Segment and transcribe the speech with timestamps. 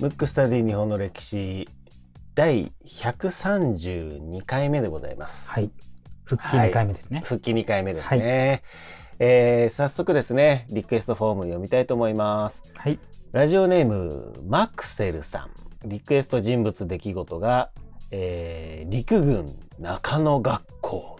[0.00, 1.68] ムックスタディ日本の歴史
[2.34, 5.50] 第132回目でございます。
[5.50, 5.70] はい。
[6.24, 7.22] 復帰2回目ですね。
[7.24, 8.62] 復帰2回目ですね。
[9.18, 12.62] えー早速ですね、リクエストフォーム読みたいと思います。
[12.76, 12.98] はい。
[13.32, 15.48] ラジオネームマクセルさ
[15.84, 15.88] ん。
[15.88, 17.70] リクエスト人物出来事が、
[18.10, 21.16] えー陸軍中野学校。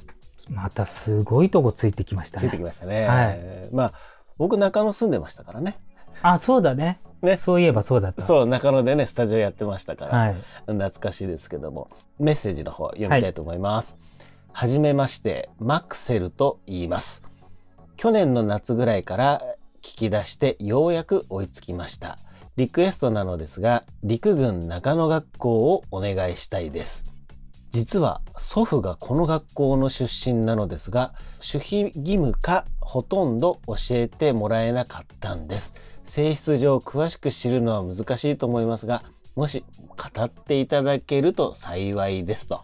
[0.51, 2.65] またすごいとこついてきましたついてきね。
[2.65, 3.07] ましたね。
[3.07, 3.93] はいまあ、
[4.39, 5.79] 僕中野住んでましたからね。
[6.23, 7.01] あ、そうだね。
[7.23, 8.23] ねそういえばそうだった。
[8.23, 10.19] そう、中野でね、スタジオやってましたから。
[10.19, 10.37] はい。
[10.67, 13.97] 懐かしいですけどもメッセージの方読みたいと思います、
[14.53, 17.23] はじめましてマクセルと言います
[17.97, 19.43] 去年の夏ぐらいから
[19.83, 22.19] 聞き出してようやく追いつきました
[22.57, 27.05] リクエストなのですが陸軍中野学校をお願いしたいです
[27.73, 31.15] 実は祖父がこの学校の出身なのですが
[31.53, 35.73] 守秘義務かほとんど教えてもらえなかったんです。
[36.05, 39.03] 性質上詳しく知るのは難しいと思いますが
[39.35, 42.63] もし語っていただけると幸いですと。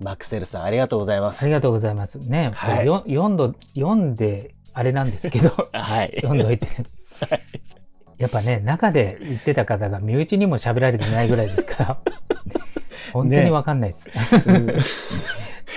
[0.00, 1.42] マクセルさんありがとうございます。
[1.42, 2.18] ありがとうございます。
[2.18, 2.86] ね、はい。
[2.86, 6.12] よ読んど読んであれなんですけど、 はい。
[6.16, 6.68] 読んでおいて。
[8.18, 11.98] やっぱね、中で言ってた方が身内にも喋られてないぐらいですから、
[13.12, 14.10] 本当にわかんないです。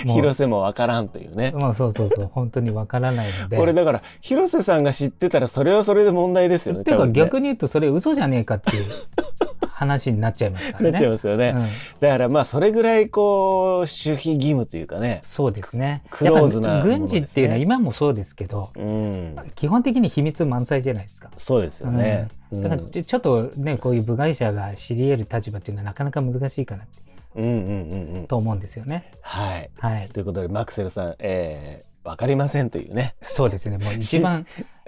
[0.05, 0.15] もう。
[0.17, 1.51] 広瀬もわからんというね。
[1.59, 3.57] まあそうそうそう、本当にわからないので。
[3.57, 7.13] これだから広瀬さんが知ってたらそれはそれで問題ですよねっていうかね。
[7.13, 8.85] 逆に言うとそれ嘘じゃねえかっていう
[9.79, 10.91] 話になっちゃいますからね。
[10.91, 11.67] なっちゃいますよね、うん。
[11.99, 15.19] だからまあそれぐらいこう守秘義務というかね。
[15.23, 16.03] そうですね。
[16.09, 19.35] クローズなやっぱ軍事っていうのは今もそうですけど、うん。
[19.55, 21.29] 基本的に秘密満載じゃないですか。
[21.37, 22.63] そうですよね、うん。
[22.63, 27.08] だからちょっとねこういう部外者が知り得る立場っていうのはなかなか難しいかなって
[28.27, 29.11] と思うんですよね。
[29.21, 29.69] はい。
[29.77, 30.09] はい。
[30.09, 33.15] ということでマクセルさん、えー、わかりませんというね。
[33.21, 33.77] そうですね。
[33.77, 34.45] もう一番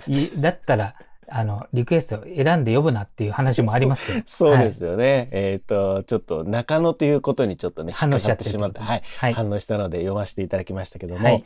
[0.07, 0.95] いだったら
[1.27, 4.23] あのリクエスト選んで呼ぶなっていう話もありますけど。
[4.27, 9.33] そうですよね、えっ、とちょっと中野ということにちょっとね反応しちゃってしまって、はい、はい。
[9.33, 11.43] 反応したので読ませていただきましたけども、はい。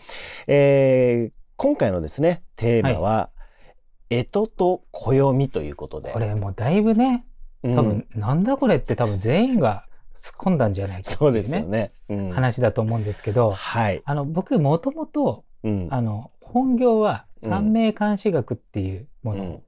[0.48, 3.30] えー今回のですねテーマは
[4.12, 6.12] 「干支と暦」ということで。
[6.12, 7.26] これもうだいぶね
[7.64, 7.76] うん。
[7.76, 9.86] 多分、なんだこれって多分全員が
[10.20, 12.32] 突っ込んだんじゃないかってそういうねですよね、うん。
[12.32, 15.88] 話だと思うんですけど、はい、あの僕もともとうん。
[15.92, 17.50] あの本業はうん。
[17.50, 19.64] 三名監視学っていうものを、うん。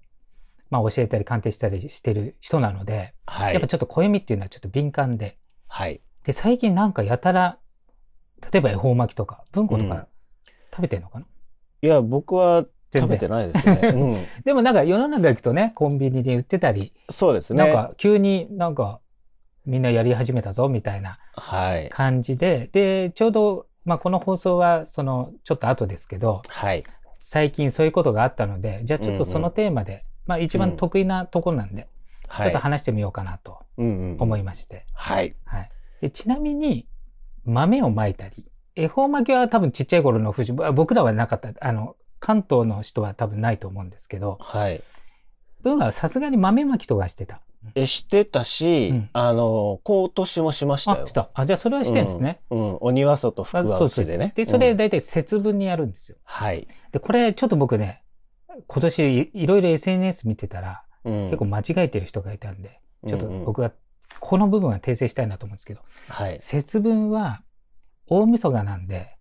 [0.69, 3.53] まあ、教えたり鑑定したりしてる人なので、はい。
[3.53, 5.37] やっぱちょっと暦っていうのはちょっと敏感で。
[5.67, 6.01] はい。
[6.23, 7.57] で最近なんかやたら
[8.51, 9.89] 例えば恵方巻きとか文庫とうん。
[9.89, 10.07] か
[10.71, 11.25] 食べてんのかな、
[11.81, 14.27] いや僕は食べてないですね、うん。
[14.45, 17.65] でもなんか世の中行くとねコンビニで売ってたり、そうですね。
[17.65, 18.99] なんか急になんか
[19.67, 21.89] みんなやり始めたぞみたいなはい。
[21.89, 22.69] 感じで。
[22.71, 26.83] でちょうど、まあ、この放送はそのちょっと後ですけどはい。
[27.19, 32.47] 最近そういうことがあったのでじゃあちょっとそのテーマで、まあ一番得意なところなんで、ちはい。
[32.47, 35.35] ょっと話してみようかなとうんうん思いまして、はい。
[35.45, 36.87] はい、でちなみに
[37.45, 38.45] 豆をまいたり
[38.75, 41.49] 恵方巻きは多分ちっちゃい頃の風習ぼ僕らはなかった。
[41.59, 44.81] あの関東の人は多分ないと思うんですけどはい。
[45.63, 47.41] 僕はさすがに豆まきとかしてた
[47.75, 49.09] えしてたし、うん。
[49.13, 51.03] あの今年もしましたよ。
[51.05, 51.29] あした。
[51.33, 52.77] あじゃあそれはしてるんですね、うん、うん。
[52.81, 54.33] お庭外福はでね。
[54.35, 54.77] でそれうん。
[54.77, 56.17] 大体節分にやるんですよ。
[56.23, 58.03] はい、でこれちょっと僕ね
[58.67, 61.25] 今年いいろいろ SNS 見てたらうん。
[61.25, 63.71] 結構間違えてる人がいたんで、ちょっと僕は
[64.19, 65.81] この部分は訂正したいなと思うんですけど。
[66.09, 66.39] はい。
[66.39, 67.41] 節分は
[68.07, 69.17] 大晦日なんで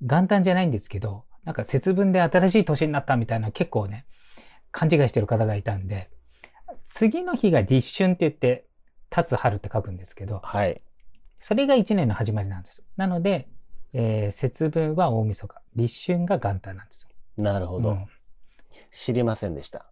[0.00, 4.06] 元旦じゃないんですけどなんか節分で新しい年になったみたいな結構ね
[4.70, 6.10] 勘違いしてる方がいたんで
[6.88, 8.66] 次の日が立春って言って
[9.14, 10.80] 立つ春って書くんですけどはい。
[11.40, 12.84] それが一年の始まりなんですよ。
[12.96, 13.48] なので、
[13.92, 17.06] えー節分は大晦日立春が元旦なんです
[17.36, 18.06] よ、なるほど、うん。
[18.92, 19.86] 知りませんでした、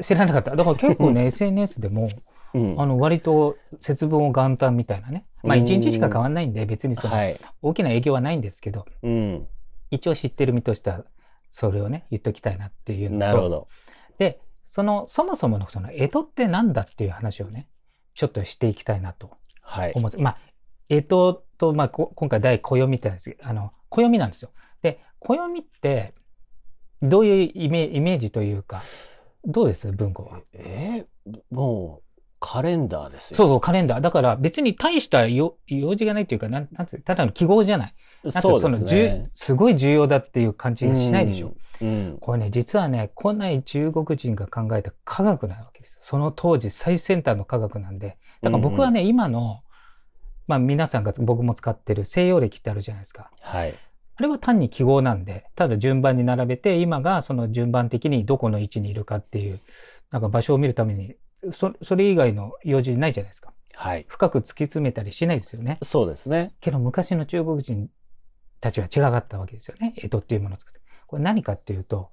[0.00, 0.54] 知らなかった。
[0.54, 2.08] だから結構ね SNS でも
[2.54, 2.80] うん。
[2.80, 5.26] あの割と節分を元旦みたいなね。
[5.42, 5.62] まあうん。
[5.64, 9.48] 1日しか変わんないんで別にそのはい、大きな影響はないんですけどうん、
[9.90, 11.04] 一応知ってる身としては
[11.50, 13.18] それをね言っときたいなっていうのと。
[13.18, 13.68] なるほど。
[14.18, 14.40] で
[14.72, 17.68] そのそもそものその干支ってなんだっていう話をね
[18.14, 19.30] ちょっとしていきたいなと
[19.60, 19.92] はい。
[19.94, 20.38] 思ってまあ
[20.88, 21.08] 干支
[21.58, 24.50] と、まあ、こ今回第暦ってなんですけどあの暦なんですよ。
[24.80, 26.14] で暦って
[27.02, 28.82] どういうイメイメージというか
[29.44, 29.92] どうです？
[29.92, 30.40] 文庫は。
[30.54, 33.36] えーもうカレンダーですよ。
[33.36, 34.00] そうそうカレンダー。
[34.00, 45.98] だから別に大したよ用事がないというかなんなんてただの記号じゃないなんてそのすねすごい重要だっていう感じがしないでしょ、うん、うんこれね、実はね、古代中国人が考えた科学なわけです。
[46.00, 48.16] その当時最先端の科学なんで。
[48.40, 49.62] だから僕はね、今の、
[50.46, 53.30] まあ皆さんが僕も使ってる西洋暦ってあるじゃないですか。
[53.40, 53.74] はい
[54.14, 59.58] あれは単に記号なんで、ただ順番に並べて、今がその順番的にどこの位置にいるかっていう、
[60.10, 61.16] なんか場所を見るために、
[61.52, 63.52] そそれ以外の用事ないじゃないですか。
[63.74, 64.04] はい。
[64.08, 65.78] 深く突き詰めたりしないですよね。
[65.82, 66.52] そうですね。
[66.60, 67.88] けど昔の中国人
[68.62, 69.92] たちは違かったわけですよね。
[69.96, 70.80] 江戸っていうものを作って。
[71.06, 72.10] これ何かっていうと、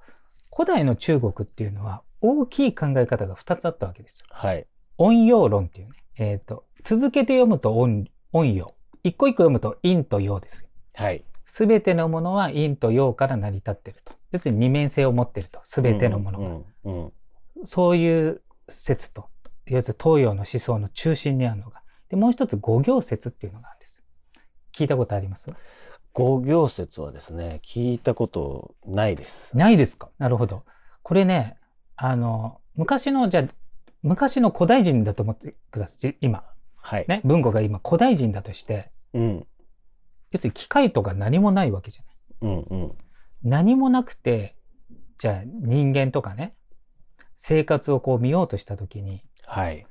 [0.54, 4.25] 古代の中国っていうのは大きい考え方が2つあったわけですよ。
[4.31, 4.66] はい。
[4.98, 5.94] 音陽論っていうね。
[6.18, 8.68] えっ、と、続けて読むと音、音陽。
[9.04, 10.68] 一個一個読むと陰と陽ですよ。
[10.96, 11.24] はい。
[11.46, 14.13] すべてのものは陰と陽から成り立っていると。
[14.31, 15.62] 要するに二面性を持っていると。
[15.63, 16.48] すべてのものが。
[16.48, 17.12] うんうんうん
[17.66, 19.28] そういう説と、
[19.66, 21.81] 要するに東洋の思想の中心にあるのが。
[22.07, 24.02] で、もう一つ五行説っていうのがあるんです。
[24.72, 25.50] 聞いたことあります？
[26.14, 29.56] 五行説はですね、聞いたことないです。
[29.56, 30.10] ないですか？
[30.18, 30.64] なるほど。
[31.04, 31.58] これね、
[31.96, 33.44] あの、昔の、じゃあ
[34.02, 36.16] 昔の古代人だと思ってください。
[36.22, 36.44] 今。
[36.76, 37.06] はい。
[37.08, 37.22] ね。
[37.24, 39.48] 文庫が今古代人だとして、うん。
[40.32, 42.16] 要するに機械とか何もないわけじゃない。
[42.42, 42.92] うんうん。
[43.44, 44.56] 何もなくて、
[45.18, 46.56] じゃあ人間とかね、
[47.36, 49.86] 生活をこう見ようとしたときに、はい。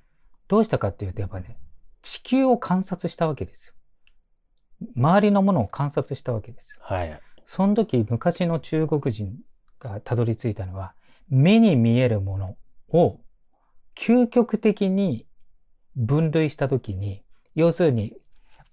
[0.49, 1.59] どうしたかっていうと、やっぱね、
[2.03, 3.75] 地球を観察したわけですよ。
[4.97, 6.83] 周りのものを観察したわけですよ。
[6.83, 7.21] はい。
[7.47, 9.37] その時、昔の中国人
[9.81, 10.95] がたどり着いたのは、
[11.29, 12.57] 目に見えるもの
[12.89, 13.21] を
[13.97, 15.27] 究極的に
[15.97, 18.15] 分類した時に、要するに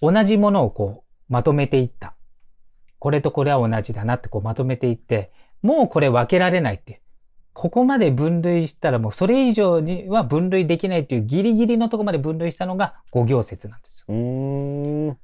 [0.01, 2.15] 同じものをこうまとめていった。
[2.99, 5.31] これとこれは同じだなってこうまとめていって、
[5.61, 7.01] もうこれ分けられないって。
[7.53, 15.17] ここまで分類したらもうそれ以上には分類できないっていうギリギリのところまで分類したのが五行説なんですよ。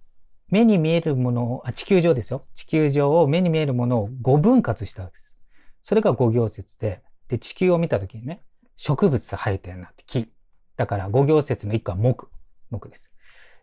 [0.52, 2.46] 目に見えるものを、あ、地球上ですよ。
[2.56, 5.38] 地球上を目に見えるものを5分割したわけです。
[5.82, 8.44] それが五行説で、で、地球を見たときにね、
[8.76, 10.32] 植物生えてるなって木。
[10.76, 12.30] だから五行説の一個は木。
[12.70, 13.12] 木です。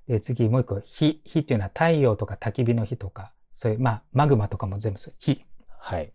[0.08, 1.20] で、次もう一個、火。
[1.25, 5.14] 火っていうのは太陽とか焚き火の火とか、そういう、まあ、マグマとかも全部そう。
[5.19, 5.44] 火。
[5.79, 6.12] はい。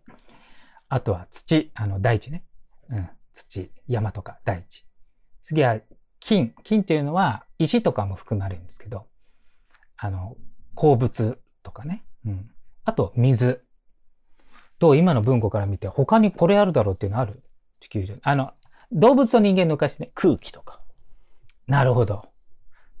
[0.88, 2.44] あとは土、あの、大地ね。
[2.90, 3.08] うん。
[3.32, 4.84] 土、山とか大地。
[5.42, 5.78] 次は
[6.18, 6.54] 金。
[6.64, 9.06] 金っていうのは石とかも含まれるんですけど、
[9.96, 10.36] あの、
[10.74, 12.04] 鉱物とかね。
[12.26, 12.50] うん。
[12.84, 13.64] あと、水。
[14.78, 17.42] どう今の文庫から見て、他にこれあるだろうっていうのある？
[17.80, 18.20] 地球上に。
[18.22, 18.52] あの、
[18.92, 20.10] 動物と人間の昔ね。
[20.14, 20.80] 空気とか。
[21.66, 22.26] なるほど。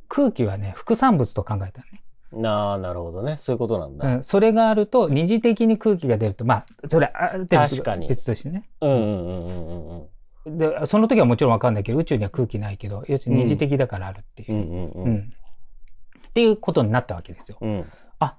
[0.08, 2.02] 空気はね、副産物と考えたのね。
[2.32, 3.36] なあ、なるほどね。
[3.36, 4.16] そういうことなんだ。
[4.16, 4.24] うん。
[4.24, 8.68] それがあると、二次的に空気が出ると、まあ、それ、ある程度確かに別としてね。
[8.80, 10.08] うんうんうんうんうん
[10.46, 10.58] うん。
[10.58, 14.56] で、その時はもちろんわかんないけど、宇宙には空気ないけど、要するに二次的だからあるっていうう。
[14.56, 14.92] んうんう。
[14.96, 15.34] うんん。
[16.34, 17.58] っていうことになったわけですよ。
[17.60, 17.84] うん。
[18.18, 18.36] あ、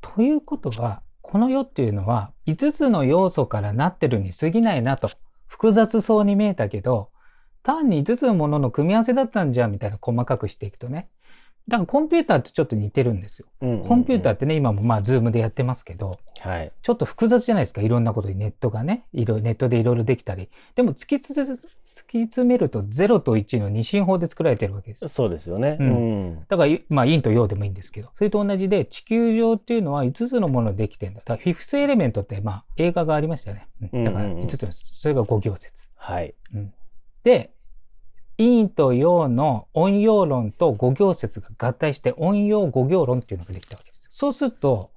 [0.00, 5.10] ということは、この世っていうのは、5つの要素からなってるに過ぎないなと、
[5.48, 7.10] 複雑そうに見えたけど、
[7.64, 11.08] 単に5つのものの組み合わせだったんじゃんみたいな細かくしていくとね。
[11.68, 13.46] だからコンピューターとちょっと似てるんですよ。
[13.60, 13.84] うん。
[13.84, 14.34] コンピューターー。
[14.34, 16.72] ってね、今もまあ、 Zoomでやってますけど、はい。
[16.82, 17.82] ちょっと複雑じゃないですか。
[17.82, 20.48] いろんなことにネットがね、いろネットでいろいろできたり。
[20.74, 21.56] でも突きつ突
[22.08, 25.08] き詰めると0と1の二進法で作られてるわけですよ。
[25.08, 25.76] そうですよね。
[25.78, 26.40] ううんん。
[26.48, 31.20] だから、いまあ、陰と陽でもいいんですけど、それと同じで、地球上っていうのは5つのものでできてるんだ。
[31.20, 33.68] だから、フィフスエレメントって、まあ、映画がありましたよね。
[33.92, 35.88] うんだから、うんうんうん5つの、それが5行説。
[35.96, 36.34] はい。
[37.22, 37.52] で、
[38.42, 44.08] 陰と陽の音陽論と五行説が合体して、音陽五行論っていうのができたわけです。
[44.10, 44.90] そうすると、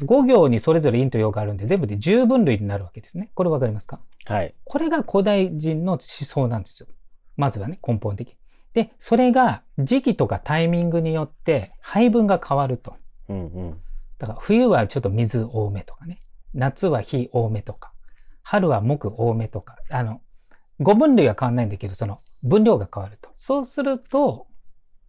[0.00, 3.30] 5行にそれぞれ陰と陽があるんで、全部で10分類になるわけですね。
[3.34, 4.00] これわかりますか？
[4.24, 4.54] はい。
[4.64, 6.88] これが古代人の思想なんですよ。
[7.36, 8.36] まずはね、根本的に。
[8.72, 12.96] で、それが時期とかタイミングによって配分が変わると。
[13.28, 13.80] うんうん。
[14.18, 16.20] だから冬はちょっと水多めとかね。
[16.54, 17.92] 夏は火多めとか。
[18.42, 19.76] 春は木多めとか。
[19.90, 20.20] あの、
[20.80, 23.30] 5分類は変わんないんだけど、その分量が変わると。
[23.34, 24.46] そうすると、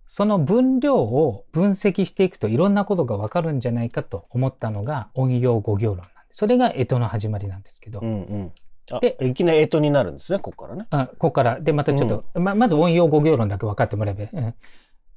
[0.08, 6.38] その分量を分析していくといろんなことがわかるんじゃないかと思ったのが音陽五行論なんです。
[6.38, 8.00] それが干支の始まりなんですけど。
[8.00, 8.52] うんうん。
[8.92, 10.86] あで、いきなり干支になるんですね、ここからね。
[10.92, 14.54] あここから、で、またちょっと、ま、まず音陽五行論だけ分かってもらえば、うん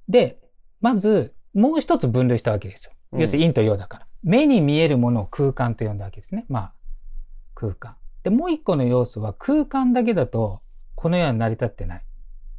[0.09, 0.39] で、
[0.81, 2.93] まず、もう一つ分類したわけですよ。
[3.13, 4.07] うん要するに陰と陽だから。
[4.23, 6.45] 目に見えるものを空間と呼んだわけですね。
[6.49, 6.73] まあ、
[7.55, 7.97] 空間。
[8.23, 10.61] で、もう一個の要素は空間だけだと、
[10.95, 12.05] この世は成り立ってない。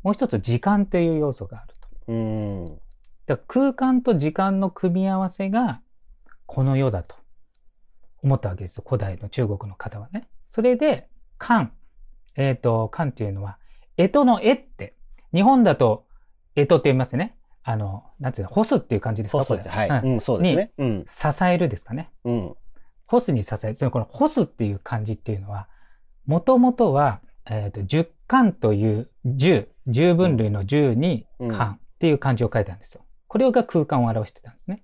[0.03, 2.11] もう一つ時間という要素があると。
[2.11, 2.65] うん。
[3.25, 5.81] だ空間と時間の組み合わせが、
[6.45, 7.15] この世だと
[8.23, 8.83] 思ったわけですよ。
[8.87, 10.27] 古代の中国の方はね。
[10.49, 11.71] それで、漢。
[12.35, 13.57] えっ、と、漢っていうのは、
[13.97, 14.95] 干支の絵って、
[15.33, 16.05] 日本だと、
[16.55, 17.35] 干支って言いますね。
[17.63, 19.39] あの、なんていうの、干すっていう感じですか？
[19.39, 19.89] 干すっはい。
[19.89, 20.71] うんうん、そうですね。
[20.77, 21.05] うん。
[21.07, 22.09] 支えるですかね。
[22.23, 22.55] うん。
[23.09, 23.75] 干すに支える。
[23.75, 25.67] そのこの干すっていう漢字っていうのは、
[26.27, 33.01] もともとは、えっ、と、十漢という十、十分類の十にうん漢っていう漢字を書いたんですよ。
[33.27, 34.83] これが空間を表してたんですね。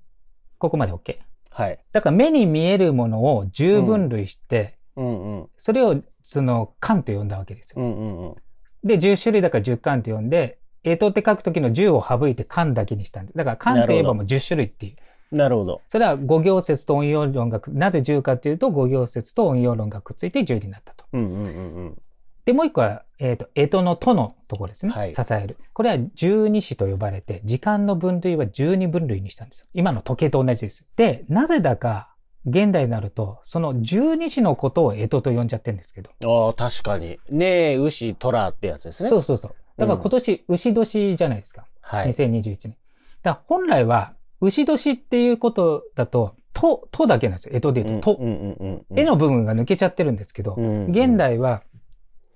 [0.57, 1.19] ここまで OK?
[1.51, 1.79] はい。
[1.91, 5.49] だから目に見えるものを十分類して、うんうん。
[5.57, 7.81] それをその漢と呼んだわけですよ。
[7.81, 8.35] うんうんうん。
[8.83, 13.37] で、10種類だから10漢と呼んで、干支って書くときの10を省いて漢だけにしたんです。
[13.37, 14.95] だから漢といえばもう10種類っていう。
[15.31, 15.81] なるほど。
[15.87, 21.05] それは五行説と音陽論がく、なぜ10かというと五行説と音陽論がくっついて10になったと。
[21.13, 22.01] うんうんうんうん。
[22.45, 24.91] で、もう一個は、えっ、と、干支のとのところですね。
[24.91, 25.57] はい支える。
[25.73, 29.65] これは十二支と呼ばれて、時間の分類は十二分類にしたんですよ。
[29.73, 30.85] 今の時計と同じです。
[30.95, 32.11] で、なぜだか、
[32.45, 36.11] 現代になると、その十二支のことを干支と呼んじゃってるんですけど。
[36.23, 37.19] ああ、確かに。
[37.29, 39.09] ねえ、牛、虎ってやつですね。
[39.09, 39.55] そうそうそう。
[39.77, 41.65] だから今年、牛年じゃないですか。
[41.81, 42.09] はい。
[42.09, 42.77] 2021年。
[43.23, 44.13] だ本来は、
[44.45, 47.59] 牛年っていうことだと、と、とだけなんですよ。
[47.59, 48.21] 干支で言うと、と。
[48.21, 48.99] うんうんうんうん。
[48.99, 51.63] 絵の部分が抜けちゃってるんですけど、うんうん現代は、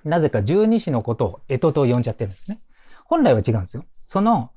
[0.03, 2.61] なぜか十二支のことを干支と呼んじゃってるんですね。
[3.05, 3.85] 本来は違うんですよ。
[4.05, 4.51] その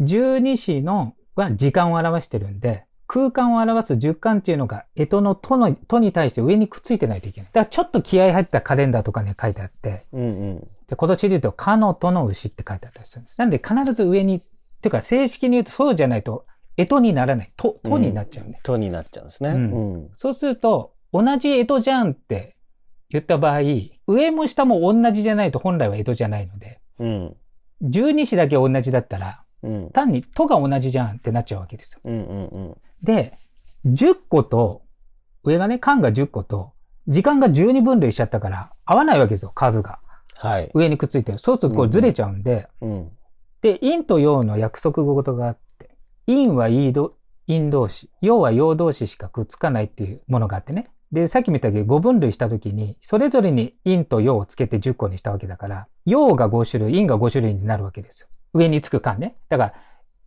[0.00, 7.50] 十二支のは時間を表してるんで、空間を表す十間っていうのが、干支のとの、とに対して上にくっついてないといけない。
[7.52, 10.68] だからちょっと気合入ったカレンダーとかに書いてあって、うんうん。
[10.88, 13.38] で今年で言うと、かのとの牛って書いてあったりするんです。
[13.38, 14.40] なんで必ず上に、っ
[14.80, 17.52] ていうか正式に言うとそうじゃないと、干支にならない。
[17.56, 18.60] と、とになっちゃうね。
[18.62, 20.08] とになっちゃうんですね。
[20.16, 22.56] そうすると、同じ干支じゃんって
[23.08, 23.60] 言った場合、
[24.06, 27.36] 上も下も同じじゃないと本来は干支じゃないので、うん。
[27.82, 29.90] 十二支だけ同じだったら、うん。
[29.90, 32.78] 単にとが同じじゃんってなっちゃうわけですよ。
[33.02, 33.38] で、
[33.86, 34.82] 10個と、
[35.44, 36.72] 上がね、間が10個と、
[37.08, 40.00] 時間が12分類しちゃったから、合わないわけですよ、数が。
[40.38, 40.70] はい。
[40.74, 41.38] 上にくっついてる。
[41.38, 43.10] そうするとこれずれちゃうんで、うん。
[43.62, 45.60] で、陰と陽の約束事があって、
[46.26, 46.92] 陰は陰
[47.70, 50.88] 同士、陽は陽同士しかくっつかないっていうものがあってね。
[51.12, 58.28] で、さっき見たけど5分類したときに、それぞれに陰と陽をつけて10個にしたわけだから、陽が5種類、陰が5種類になるわけですよ。
[58.52, 59.36] 上につく間ね。
[59.48, 59.74] だから、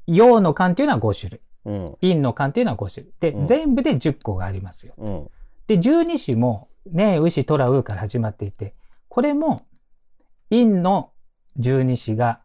[0.08, 1.42] 陽の間っていうのは5種類。
[1.66, 1.98] うん。
[2.02, 3.14] 陰の間っていうのは5種類。
[3.20, 4.94] で、うん全部で10個がありますよ。
[4.98, 5.28] うん。
[5.68, 8.74] で、十二支も、ね、牛、虎、うから始まっていて、
[9.10, 9.68] これも、
[10.50, 11.12] 陰の
[11.58, 12.42] 十二支が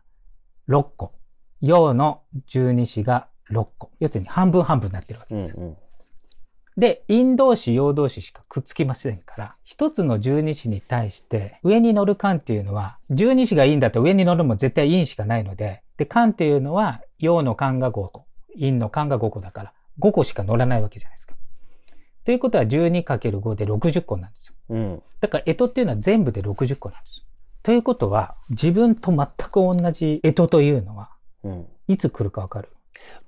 [0.68, 1.12] 6個、
[1.60, 3.90] 陽の十二支が6個。
[4.00, 5.56] 要するに半分半分になってるわけうんですよ。
[5.62, 5.76] うん。
[6.76, 21.36] で、陰同士、陽同士しかくっつきませんから、一つの十二支に対して、上に乗る間っていうのは、十二支が陰だと上に乗るも絶対陰しかないので、で、間っていうのは、陽の間が5個、陰の間が5個だから、5個しか乗らないわけじゃないですか。
[22.24, 24.54] ということは 12×5 で60個なんですよ。
[24.70, 25.02] うん。
[25.20, 27.24] だから、干支っていうのは全部で60個なんですよ。
[27.62, 31.10] ということは、自分と全く同じ干支というのは、
[31.44, 31.66] うん。
[31.86, 32.68] いつ来るかわかる？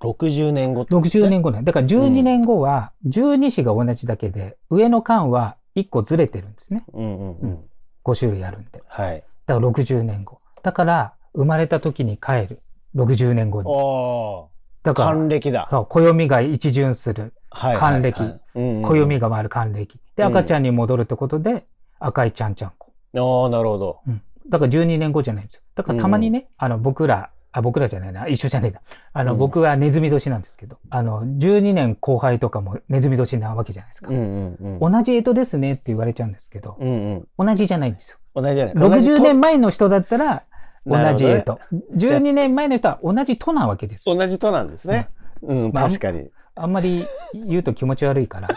[0.00, 6.85] 60年後ね ?60 年後なんだから12年後は、12子が同じだけで、上の間は1個ずれてるんですね。
[6.92, 7.64] うんうんうん。
[8.04, 8.82] 5種類あるんで。
[8.87, 9.25] はい。
[9.46, 10.40] だから60年後。
[10.62, 12.62] だから、生まれた時に帰る。
[12.94, 13.68] 60年後に。
[13.68, 14.87] おー。
[14.87, 15.68] だから、還暦だ。
[15.88, 17.35] 暦が一巡する。
[17.50, 17.76] はい。
[17.78, 19.99] 還暦暦が回る還暦。
[20.16, 21.66] で、うん赤ちゃんに戻るってことで、
[21.99, 22.92] 赤いちゃんちゃんこ。
[23.14, 24.00] ああ、なるほど。
[24.49, 25.62] だから12年後じゃないんですよ。
[25.75, 28.81] だからたまにね、あの、僕ら、あ、僕らじゃないな、一緒じゃねえな。
[29.15, 34.11] あの、うん僕はネズミ年なんですけど、あの、12年後輩とかもネズミ年なわけじゃないですか。
[34.11, 34.93] うんうんうん。
[34.93, 37.47] 同じ干支ですねって言われちゃうんですけど、うんうん。
[37.47, 38.19] 同じじゃないんですよ。
[38.35, 38.75] 同じじゃない。
[38.75, 40.43] 同じ60と年前の人だったら、
[40.85, 42.07] 同じ干支。
[42.09, 44.17] 12年前の人は同じとなわけですよ。
[44.17, 45.09] 同じとなんですね。
[45.41, 46.29] うん、まあ確かに。
[46.57, 48.49] あんまり言うと気持ち悪いから、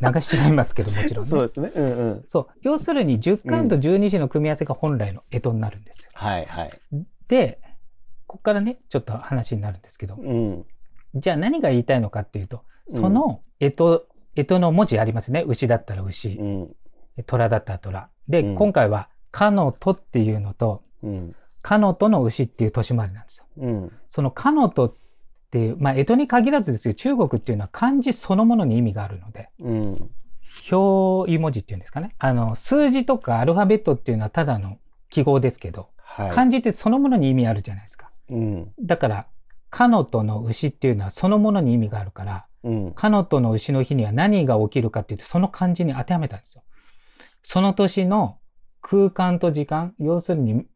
[0.12, 1.30] 流しちゃいますけど、もちろんね。
[1.30, 1.72] そうですね。
[1.74, 2.22] うんうん。
[2.26, 2.46] そう。
[2.62, 6.10] 要するに10巻と12子の組み合わせが本来の干支になるんですよ。
[6.14, 6.70] はいはい。
[7.26, 7.58] で、
[8.28, 10.66] ここからね、ちょっと話になるんですけど、うん。
[11.14, 14.02] じゃあ何が言いたいのかっていうと、うんその干支、
[14.36, 15.44] 干支の文字ありますね。
[15.46, 16.68] 牛だったら牛う、ん。
[17.26, 18.08] 虎だったら虎。
[18.28, 21.34] で、うん今回は、かのとっていうのと、うん。
[21.62, 23.44] かのとの牛っていう年回りなんですよ。
[23.56, 23.92] うん。
[24.08, 24.94] そのかのとっ
[25.50, 30.10] ていう、まあ、干支に限らずですよ、中国っていうのは漢字そのものに意味があるので、うん。
[30.70, 32.14] 表意文字っていうんですかね。
[32.18, 34.78] あの、数字とかアルファベットっていうのはただの
[35.10, 36.30] 記号ですけど、はい。
[36.30, 38.07] 漢字ってそのものに意味あるじゃないですか。
[38.30, 38.72] うん。
[38.80, 39.26] だから、
[39.70, 42.92] かのとの牛っていうのはそのものに意味があるから、うん。
[42.92, 46.62] かのとの牛の日には何が起きるかっていうと、その漢字に当てはめたんですよ。
[47.42, 48.38] その年の
[48.80, 50.66] 空間と時間、要するに、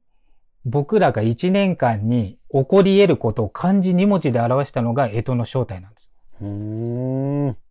[0.65, 6.11] 僕らが1年間に起こり得ることを漢字2文字で表したのが干支の正体なんです。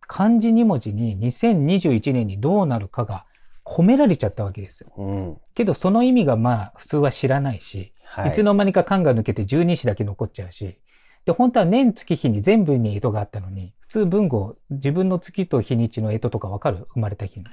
[0.06, 3.24] 漢字2文字に2021年にどうなるかが
[3.64, 4.92] 込められちゃったわけですよ。
[4.96, 5.36] うん。
[5.54, 8.28] けどその意味がまあ普通は知らないし、はい。
[8.28, 10.78] いつの間にか間が抜けて十二支だけ残っちゃうし、
[11.24, 16.88] で、本当は年月日に全部に干支があったのに、普通文語、自分の月と日にちの干支とかわかる？
[16.94, 17.46] 生まれた日に。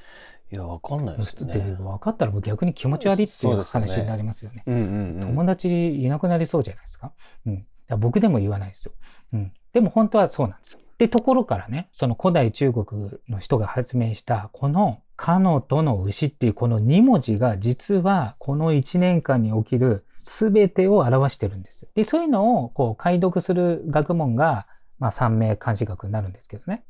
[0.51, 1.59] いや、わかんないですだっ。
[1.59, 4.63] 分かったらもう逆に気持ち悪いっていう話になりますよね。
[4.65, 5.27] うんうんうん。
[5.27, 7.13] 友達いなくなりそうじゃないですか？
[7.45, 7.65] うん。
[7.99, 8.91] 僕でも言わないですよ。
[9.33, 9.53] うん。
[9.71, 10.79] でも本当はそうなんですよ。
[10.99, 12.85] で、ところからね、その古代中国
[13.29, 21.87] の人が発明した、この、かのとの牛っていうこの2文字が実はこの1年間に起きる全てを表してるんです。
[21.95, 24.67] で、そういうのをこう解読する学問が、
[24.99, 26.83] まあ、三名漢字学になるんですけどね。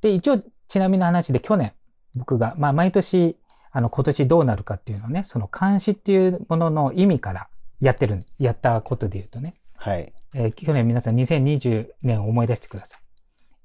[0.00, 1.72] で、一応、ちなみに話で去年、
[2.16, 3.36] 僕が、まあ、毎年、
[3.70, 7.48] あの、今年どうなるかっていうのをね、その漢詩っていうものの意味から
[7.80, 10.12] やってる、やったことで言うとね、はい。
[10.34, 13.00] えー去年皆さん2020年を思い出してください。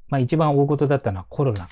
[0.07, 1.69] まあ一番大事だったのはコロナ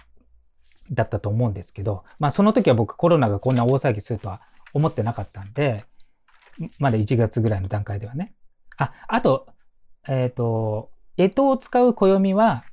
[0.91, 4.41] だったと思うんですけど、まあその時は僕コロナがこんな大騒ぎするとは
[4.73, 5.85] 思ってなかったんで、
[6.79, 8.33] まだ1月ぐらいの段階ではね。
[8.77, 9.47] あ、あと、
[10.07, 12.65] えっ、と、干支を使う暦は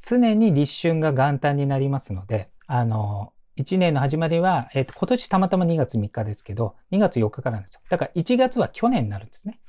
[0.00, 7.80] 常に立春が元旦になりますので、あの、1年の始まりは、えっ、と、今年たまたま2月3日ですけど、2月4日からなんですよ。
[7.88, 9.60] だから1月は去年になるんですね。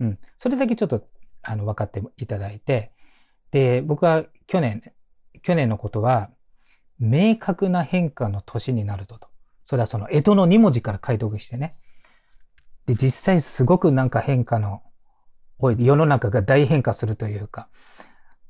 [0.00, 0.18] うん。
[0.36, 1.06] それだけちょっと、
[1.42, 2.92] あの、分かっていただいて、
[3.52, 4.82] で、僕は去年、
[5.46, 6.30] 去年のことは、
[6.98, 9.28] 明確な変化の年になるぞと。
[9.62, 11.78] それはその、江戸の2文字から解読してね。
[12.86, 14.82] で、実際すごくなんか変化の
[15.60, 17.68] 多い、世の中が大変化するというか、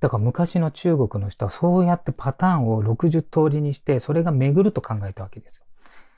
[0.01, 5.66] だから昔の中国の人はそうやってパターンを60通りにして、それが巡ると考えたわけですよ。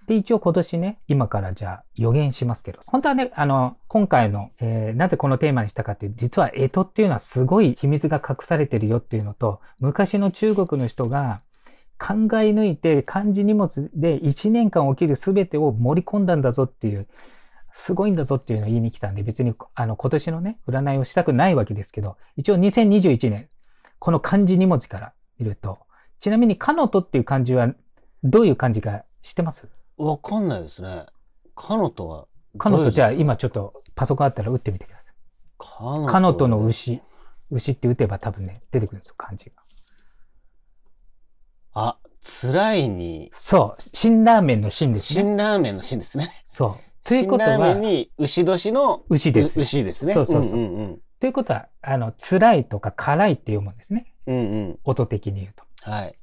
[0.08, 11.42] で、一応今年ね、今からじゃあ予言しますけど、本当はね、あの、今回の、えーなぜこのテーマにしたかっていう、実は干支っていうのはすごい秘密が隠されてるよっていうのと、昔の中国の人が
[11.98, 17.06] 考え抜いて漢字荷物で1年間起きる全てを盛り込んだんだぞっていう、
[17.74, 23.50] すごいんだぞっていうのを言いに来たんで、別にあの今年のね、占いをしたくないわけですけど、一応2021年、
[23.98, 25.80] この漢字2文字から見ると、
[26.18, 27.74] ちなみに、かのとっていう漢字は
[28.24, 29.68] どういう漢字か知ってます？
[29.98, 31.06] わかんないですね。
[31.54, 32.26] かのとは。
[32.56, 32.70] か？
[32.70, 35.04] のとじゃあ今ちょっとパソコンあったら打ってみてください。
[35.58, 36.64] かかのかのとの。
[36.64, 37.02] 牛。
[37.50, 39.52] 牛って打てば多分ね、出てくるんですよ、漢字が。
[41.72, 43.82] あ、辛いに、そう。
[43.94, 45.22] 辛ラーメンの辛ですね。
[45.22, 46.42] 辛ラーメンの辛ですね。
[46.44, 46.84] そう。
[47.04, 49.62] ということは辛ラーメン、に牛年の牛ですう。
[49.62, 50.12] 牛ですね。
[50.12, 54.12] そうそうそうんうんということは、あの、辛いとか辛いって読むんですね。
[54.26, 54.36] うん。
[54.36, 54.78] うんうん。
[54.84, 55.64] 音的に言うと。
[55.80, 56.18] はい。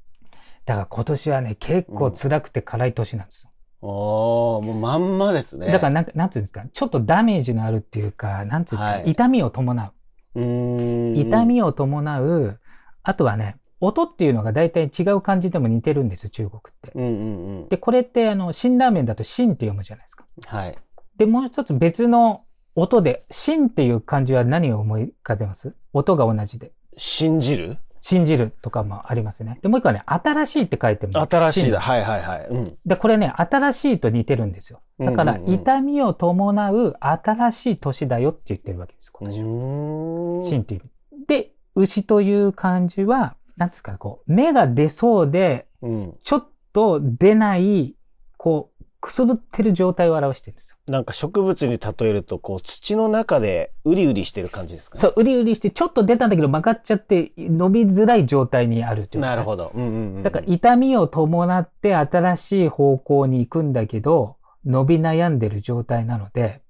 [0.65, 3.49] だから今年はね、結構辛くて辛い年なんですよ。
[3.87, 5.67] おー、もうまんまですね。
[5.67, 9.91] だからなんか、なんていうんですか、ちょっとダメージのあるっていうか、なんていうんですか、はい痛みを伴
[10.35, 10.41] う。
[10.41, 11.17] う。
[11.17, 12.59] 痛みを伴う、
[13.03, 16.91] あとはね、音っていうのが大体違う漢字でも似てるんですよ、中国って。
[16.95, 17.69] うんうんうん。
[17.69, 20.25] で、これって、あの、辛ラーメンだと辛って読むじゃないですか。
[20.47, 20.77] はい。
[21.17, 25.75] で、もう一つ別の音で、辛っていう漢字は何を思い浮かべます？
[25.93, 26.71] 音が同じで。
[26.97, 27.77] 信じる？
[28.07, 29.57] 信じるとかもありますね。
[29.63, 31.81] で、もう一個はね、新しいって書いても新しいだ。
[31.81, 32.47] 辛はいはいはい。
[32.51, 32.77] うん。
[32.85, 34.81] で、これね、新しいと似てるんですよ。
[34.99, 39.45] だから、痛みを伴う新しい年だよって言ってるわけです、う今年は。
[39.47, 40.45] ーん。
[40.45, 40.83] 真っていう意
[41.17, 41.25] 味。
[41.25, 46.13] で、牛という漢字は、なんですかね、こう、芽が出そうで、うん。
[46.21, 47.95] ちょっと出ない、
[48.37, 48.74] こう、
[49.05, 50.77] くすぶってる状態を表してるんですよ。
[50.87, 55.01] なんか植物に例えると、こう、土の中でうりうりしてる感じですかね。
[55.01, 59.71] そう、うりうりして、ちょっと出たんだけど曲がっちゃって、伸びづらい状態にあるというかなるほど。
[59.75, 60.23] うんうんうん。
[60.23, 66.63] だから、痛みを伴って新しい方向に行くんだけど、伸び悩んでる状態なので、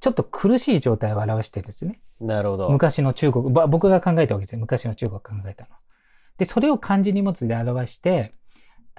[0.00, 2.02] ちょっと苦しい状態を表してるんですね。
[2.20, 2.68] なるほど。
[2.68, 4.58] 昔の中国、ば僕が考えたわけですよ。
[4.58, 5.78] 昔の中国が考えたのは。
[6.36, 8.34] で、それを漢字荷物で表して、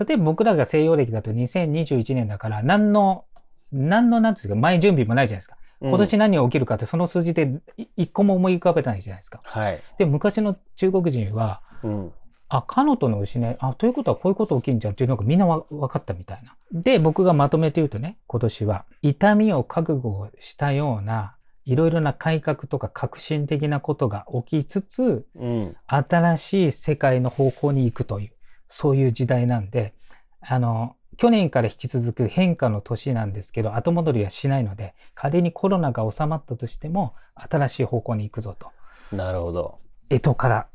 [0.06, 3.26] 例えば僕らが西洋歴だと2021年だから、何の、
[3.72, 5.56] 何の、なんていうんですか、前準備もないじゃないですか。
[5.56, 9.42] うん今年何が起きるかって、その数字でい一個も思い浮かべたいじゃないですか。
[9.44, 9.82] はい。
[9.98, 12.14] で、昔の中国人は、うん。
[12.50, 16.56] あ、カノトの牛ね、あ、ということはこういうこと起きんじゃんっていうのがみんなわ分かったみたいな。
[16.72, 25.76] で、僕がまとめて言うとね、今年は、痛みを覚悟をしたような、いろいろな改革とか革新的なことが起きつつ、うん。
[25.88, 28.32] 新しい世界の方向に行くという、
[28.72, 29.94] そういう時代なんで、
[30.42, 38.72] あの、去年から引き続く変化の年なんですけど、後戻りはしないので、仮にコロナが収まったとしても、新しい方向に行くぞと。
[39.16, 39.80] なるほど。
[40.10, 40.68] 干支から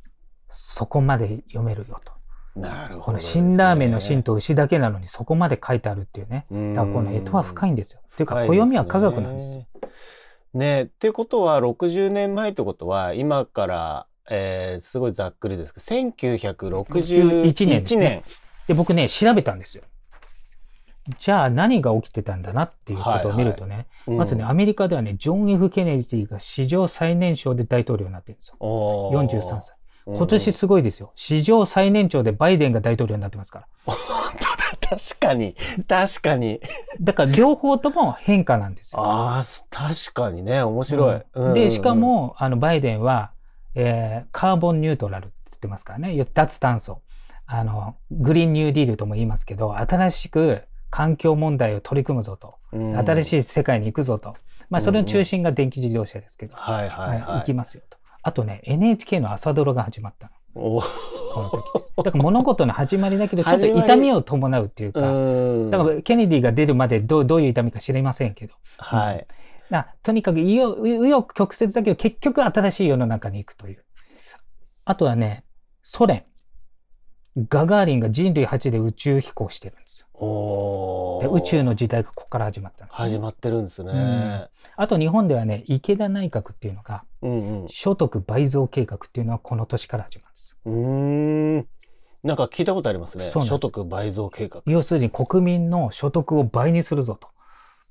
[0.48, 2.12] そこまで読めるよと。
[2.60, 4.22] なるほど、この辛ラーメンの辛。
[4.22, 6.46] と牛だけなのにそこまで書いてあるっていうね。
[6.50, 8.00] だだからこの干支は深いんですよ。
[8.04, 9.66] っていうか、暦は科学なんですよ。
[10.54, 18.22] ねってことは60年前ってことは今から、えー、すごいざっくりですけど1961 61年ですね。
[18.24, 18.36] 年
[18.68, 19.84] で、僕ね、調べたんですよ。
[21.18, 28.56] じゃあ何が起きてたんだなっていうことを見るとね、うんまずね、アメリカではね、ジョン・ F・ ケネディが史上最年少で大統領になってるんですよ。
[28.58, 29.26] おー。
[29.26, 29.76] 43歳。
[30.06, 31.12] 今年すごいですよ。
[31.16, 33.66] 史上最年長でバイデンが大統領になってますから。
[33.86, 33.96] 本
[34.38, 34.96] 当だ。
[34.98, 35.56] 確かに。
[35.88, 36.60] 確かに。
[37.00, 39.04] だから両方とも変化なんですよ。
[39.04, 40.62] ああ確かにね。
[40.62, 41.54] 面白い、うん。
[41.54, 43.32] で、しかも、あの、バイデンは、
[43.76, 46.26] えーカーボンニュートラルって言ってますからね。
[46.34, 47.02] 脱炭素。
[47.46, 52.56] あの、グリーンニューディールとも言いますけど、新しく環境問題を取り組むぞと。
[52.72, 54.34] 新しい世界に行くぞと。
[54.68, 56.56] まあ、それの中心が電気自動車ですけど。
[56.56, 57.38] はいはいはい。
[57.40, 57.98] 行きますよと。
[58.22, 60.32] あとね、NHK の朝ドラが始まったの。
[60.56, 62.04] おこの時。
[62.04, 68.54] だから物事の始まりだけど、 ちょっと痛みを伴うっていうか、だからケネディが出るまでどうどういう痛みか知りませんけど。
[68.78, 69.26] はい。
[69.70, 73.84] なとにかく紆余曲折だけど、結局新しい世の中に行くという。
[74.84, 75.44] あとはね、
[75.82, 76.24] ソ連。
[77.48, 80.06] ガガーリンが人類初で宇宙飛行してるんですよ。
[81.20, 90.56] で宇宙の時代がここから始まったんです、ね、始まってるんですね、うん、あと日本ではね、池田内閣っていうのが、うんうん、所得倍増計画っていうのはこの年から始まるんですよ。
[90.64, 91.66] うん
[92.22, 93.30] なんか聞いたことありますね。
[93.30, 94.62] 所得倍増計画。
[94.66, 97.28] 要するに国民の所得を倍にするぞと。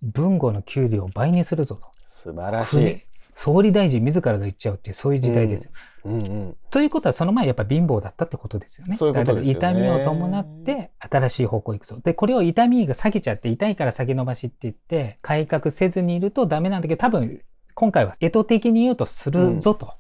[0.02, 1.88] 文語の給料を倍にするぞと。
[2.06, 3.02] 素晴らしい。
[3.36, 5.72] 総理大臣自らが言っちゃうっていう、そういう時代ですよ。
[6.06, 8.96] うんうん、ということは、その前やっぱ貧乏だったってことですよね。
[8.96, 9.52] そういうことですよね。
[9.52, 12.00] 痛みを伴って新しい方向行くぞ。
[12.02, 17.42] で、これを痛みが下げちゃって、痛いから先延ばしって言って、改革せずにいるとダメなんだけど、多分、
[17.74, 19.94] 今回は意図的に言うとするぞと。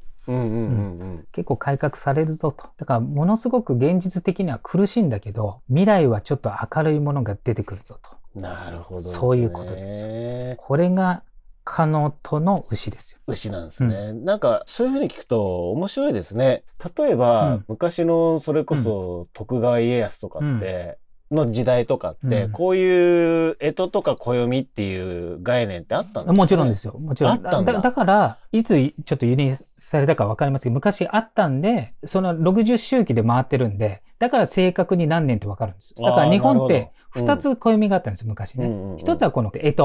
[1.33, 2.67] 結構改革されるぞと。
[2.77, 8.14] だからものすごく現実的には苦しいんだけど、未来はちょっと明るいものが出てくるぞと。
[8.35, 10.55] なるほど、ね、そういうことですよ。
[10.57, 11.23] これが
[11.63, 13.19] 可能との牛ですよ。
[13.27, 16.63] 牛なんですね、うん、なんかそういうふうに聞くと面白いですね。
[16.97, 20.99] 例えば、うん、昔のそれこそ徳川家康とかって、
[21.31, 26.93] の時代とかって、うん、こういう干支とか暦っていう概念ってあったんですか、ね、もちろんですよ。
[26.99, 27.33] もちろん。
[27.33, 36.05] あったんだだから、いつちょっと輸入されたかわかりますけど、昔あったんで、その60周期で回ってるんで、だから正確に何年ってわかるんですよ。
[36.05, 38.65] だから日本って2つ暦があったんですよ、昔ね。
[38.97, 39.75] 一、うん、つはこの干支。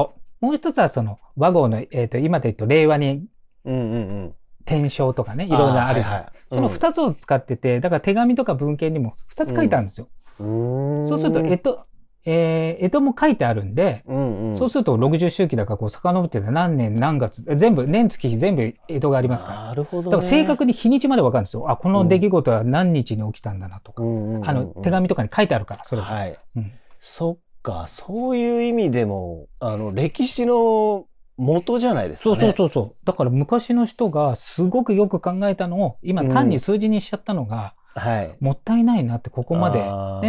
[0.41, 3.25] もう一つはその和合の、えっ、ー、と、今で言うと令和に、
[3.65, 6.33] うんうんうん天正とかね、いろいろあるじゃないですか。
[6.49, 10.07] その二つを使ってて、だから手紙とか文献にも二つ書いてあるんですよ。
[10.37, 11.85] そうすると、えっと、
[12.23, 19.63] えー、えとも書いてあるんで、うんうん、そうすると60周期だからこう遡って何年何月、全部、年月日全部えとがありますから。
[19.65, 21.69] なるほど、ね、だから正確に日にちまでわかるんですよ。
[21.71, 24.03] あ、この出来事は何日に起きたんだなとか。
[24.03, 26.07] うん、あの、手紙とかに書いてあるから、それは。
[26.07, 26.39] はい。
[26.57, 31.07] うん、そっか、そういう意味でも、あの、歴史の
[31.37, 33.05] 元じゃないですか、ね、そうそうそうそう。
[33.05, 39.79] だから昔の人がすごくよく考えたのを、今単に数字にしちゃったのが、はい、もったいないなってここまで、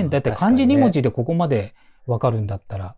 [0.03, 1.75] ね、だって漢字2文字でここまで
[2.07, 2.97] わかるんだったら、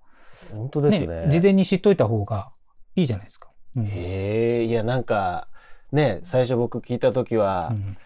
[0.52, 2.50] 本当ですね、ね、事前に知っといた方が
[2.96, 3.50] いいじゃないですか。
[3.76, 5.48] うん、へえいやなんか
[5.92, 7.96] ね最初僕聞いた時は、うん、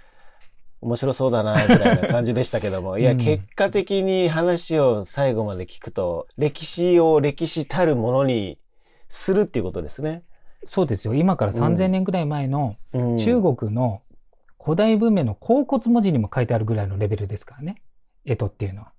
[0.80, 2.98] 面白そうだなぐらいな感じでしたけども。
[2.98, 8.58] いや結果的に話を最後まで聞くと歴史を歴史たるものに
[9.08, 10.22] するっていうことですね。
[10.64, 11.14] そうですよ。
[11.14, 14.02] 今から3000年ぐらい前の中国の
[14.60, 17.82] 古代文明の甲骨文字にも書いてあるぐらいのレベルですからね。
[18.24, 18.92] 干支っていうのは。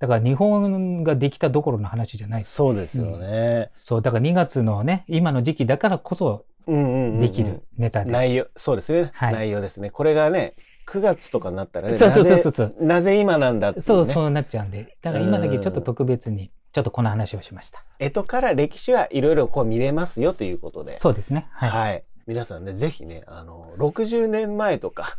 [0.00, 8.10] だから日本ができたどころの話じゃないそうですよね、うん、そう、だから2月のね、今の時期だからこそできるネタで。
[8.10, 9.90] 内容、そうですね、はい、内容ですね。
[9.90, 10.54] これがね、
[10.88, 14.96] 9月とかになったらね、そうそうそうそうなぜ今なんだって、ね、そう、そうなっちゃうんで。
[15.02, 17.84] だから今だけちょっと特別に、ちょっとこの話をしました。
[17.98, 20.92] 干支から歴史はいろいろこう見れますよということで。
[20.92, 21.46] そうですね。
[21.52, 21.70] はい。
[21.70, 25.18] はい、皆さんね、ぜひね、あの、60年前とか、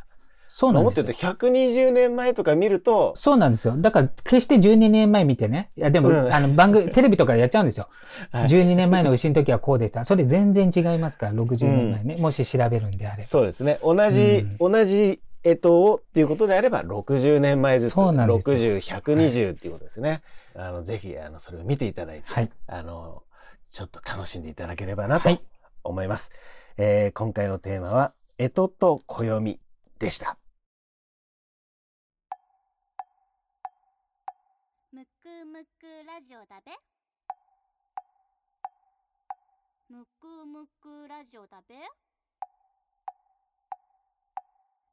[0.54, 1.04] そうなんですよ。
[1.06, 3.14] もっと言うと120年前とか見ると。
[3.16, 3.76] そうなんですよ。
[3.78, 5.72] だから決して12年前見てね。
[5.78, 7.88] いやでも、うん、あの番組、 テレビとかでやっちゃうんですよ。
[8.32, 10.04] はい、12年前の牛の時はこうでした。
[10.04, 12.16] それ全然違いますから、60年前ね。
[12.16, 13.30] うん、もし調べるんであれば。
[13.30, 13.80] そうですね。
[13.82, 20.22] 同じ、うん、同じ干支をっていうことであれば、60年前ずつ、そうなんです60、120っていうことですね。
[20.54, 23.24] はい、あの、ぜひ、あの、それを見ていただいて、はい、あの、
[23.72, 25.30] ちょっと楽しんでいただければなと
[25.86, 26.30] 思います。
[26.78, 29.62] はい、えー、今回のテーマは、干支と暦
[29.98, 30.38] でした。
[35.62, 36.71] むくラジオだべ？
[39.89, 41.76] むくむくラジオだべ？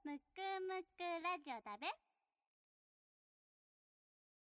[0.04, 1.87] むくむくラジオだべ？